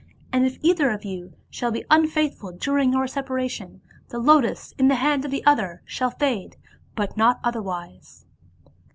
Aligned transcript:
And 0.33 0.47
if 0.47 0.57
either 0.63 0.89
of 0.89 1.05
you 1.05 1.33
shall 1.51 1.69
be 1.69 1.85
unfaithful 1.91 2.53
during 2.53 2.91
your 2.91 3.05
separation, 3.05 3.81
the 4.09 4.17
lotus 4.17 4.73
in 4.79 4.87
the 4.87 4.95
hand 4.95 5.25
of 5.25 5.29
the 5.29 5.45
other 5.45 5.83
shall 5.85 6.09
fade, 6.09 6.57
but 6.95 7.15
not 7.17 7.39
otherwise." 7.43 8.25